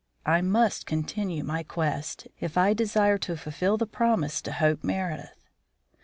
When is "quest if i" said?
1.61-2.73